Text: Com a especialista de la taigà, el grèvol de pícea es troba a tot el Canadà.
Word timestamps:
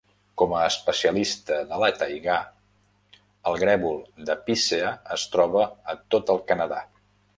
Com 0.41 0.53
a 0.59 0.61
especialista 0.67 1.57
de 1.73 1.77
la 1.83 1.89
taigà, 1.99 2.37
el 3.51 3.59
grèvol 3.65 4.01
de 4.31 4.39
pícea 4.49 4.95
es 5.17 5.27
troba 5.37 5.67
a 5.95 5.97
tot 6.17 6.35
el 6.37 6.43
Canadà. 6.53 6.83